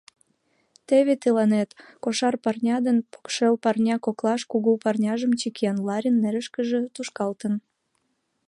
[0.87, 1.69] Теве тыланет!..—
[2.03, 7.53] кошар парня ден покшел парня коклаш кугу парняжым чыкен, Ларин нерышкыже тушкалтен: